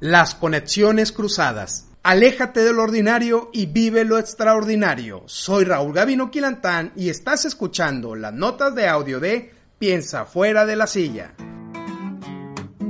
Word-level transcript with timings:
Las 0.00 0.36
conexiones 0.36 1.10
cruzadas. 1.10 1.88
Aléjate 2.04 2.60
de 2.60 2.72
lo 2.72 2.84
ordinario 2.84 3.50
y 3.52 3.66
vive 3.66 4.04
lo 4.04 4.20
extraordinario. 4.20 5.24
Soy 5.26 5.64
Raúl 5.64 5.92
Gavino 5.92 6.30
Quilantán 6.30 6.92
y 6.94 7.08
estás 7.08 7.44
escuchando 7.44 8.14
las 8.14 8.32
notas 8.32 8.76
de 8.76 8.86
audio 8.86 9.18
de 9.18 9.52
Piensa 9.76 10.24
fuera 10.24 10.64
de 10.66 10.76
la 10.76 10.86
silla. 10.86 11.34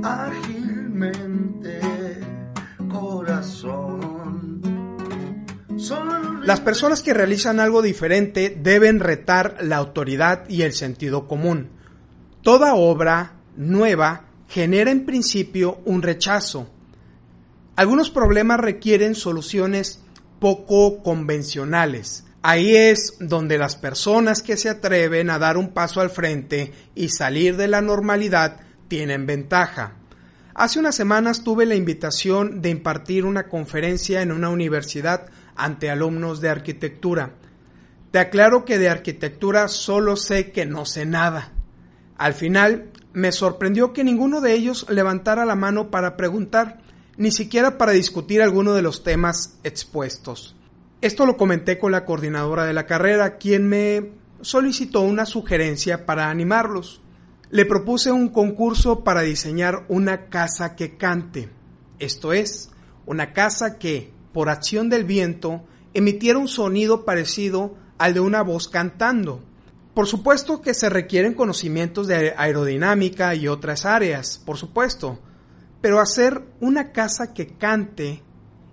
Ágilmente, 0.03 1.79
corazón. 2.91 4.61
Las 6.43 6.61
personas 6.61 7.01
que 7.01 7.15
realizan 7.15 7.59
algo 7.59 7.81
diferente 7.81 8.55
deben 8.55 8.99
retar 8.99 9.57
la 9.61 9.77
autoridad 9.77 10.47
y 10.47 10.61
el 10.61 10.73
sentido 10.73 11.27
común. 11.27 11.71
Toda 12.43 12.75
obra 12.75 13.33
nueva 13.57 14.25
genera 14.47 14.91
en 14.91 15.07
principio 15.07 15.79
un 15.85 16.03
rechazo 16.03 16.69
algunos 17.79 18.09
problemas 18.09 18.59
requieren 18.59 19.15
soluciones 19.15 20.03
poco 20.41 21.01
convencionales. 21.01 22.25
Ahí 22.41 22.75
es 22.75 23.15
donde 23.21 23.57
las 23.57 23.77
personas 23.77 24.41
que 24.41 24.57
se 24.57 24.67
atreven 24.67 25.29
a 25.29 25.39
dar 25.39 25.55
un 25.55 25.69
paso 25.69 26.01
al 26.01 26.09
frente 26.09 26.73
y 26.93 27.07
salir 27.07 27.55
de 27.55 27.69
la 27.69 27.79
normalidad 27.79 28.59
tienen 28.89 29.25
ventaja. 29.25 29.93
Hace 30.53 30.77
unas 30.79 30.93
semanas 30.93 31.45
tuve 31.45 31.65
la 31.65 31.75
invitación 31.75 32.61
de 32.61 32.69
impartir 32.69 33.23
una 33.23 33.47
conferencia 33.47 34.21
en 34.21 34.33
una 34.33 34.49
universidad 34.49 35.27
ante 35.55 35.89
alumnos 35.89 36.41
de 36.41 36.49
arquitectura. 36.49 37.35
Te 38.11 38.19
aclaro 38.19 38.65
que 38.65 38.77
de 38.77 38.89
arquitectura 38.89 39.69
solo 39.69 40.17
sé 40.17 40.51
que 40.51 40.65
no 40.65 40.85
sé 40.85 41.05
nada. 41.05 41.53
Al 42.17 42.33
final 42.33 42.91
me 43.13 43.31
sorprendió 43.31 43.93
que 43.93 44.03
ninguno 44.03 44.41
de 44.41 44.51
ellos 44.51 44.85
levantara 44.89 45.45
la 45.45 45.55
mano 45.55 45.89
para 45.89 46.17
preguntar 46.17 46.81
ni 47.19 47.31
siquiera 47.31 47.77
para 47.77 47.91
discutir 47.91 48.41
alguno 48.41 48.73
de 48.73 48.81
los 48.81 49.03
temas 49.03 49.59
expuestos. 49.65 50.55
Esto 51.01 51.25
lo 51.25 51.35
comenté 51.35 51.77
con 51.77 51.91
la 51.91 52.05
coordinadora 52.05 52.65
de 52.65 52.73
la 52.73 52.85
carrera, 52.85 53.37
quien 53.37 53.67
me 53.67 54.11
solicitó 54.39 55.01
una 55.01 55.25
sugerencia 55.25 56.05
para 56.05 56.29
animarlos. 56.29 57.01
Le 57.51 57.65
propuse 57.65 58.13
un 58.13 58.29
concurso 58.29 59.03
para 59.03 59.21
diseñar 59.21 59.85
una 59.89 60.29
casa 60.29 60.77
que 60.77 60.95
cante, 60.95 61.49
esto 61.99 62.31
es, 62.31 62.71
una 63.05 63.33
casa 63.33 63.77
que, 63.77 64.13
por 64.31 64.47
acción 64.47 64.87
del 64.87 65.03
viento, 65.03 65.65
emitiera 65.93 66.39
un 66.39 66.47
sonido 66.47 67.03
parecido 67.03 67.75
al 67.97 68.13
de 68.13 68.21
una 68.21 68.43
voz 68.43 68.69
cantando. 68.69 69.43
Por 69.93 70.07
supuesto 70.07 70.61
que 70.61 70.73
se 70.73 70.87
requieren 70.87 71.33
conocimientos 71.33 72.07
de 72.07 72.33
aerodinámica 72.37 73.35
y 73.35 73.49
otras 73.49 73.85
áreas, 73.85 74.41
por 74.45 74.55
supuesto, 74.55 75.19
pero 75.81 75.99
hacer 75.99 76.43
una 76.59 76.91
casa 76.91 77.33
que 77.33 77.47
cante 77.47 78.23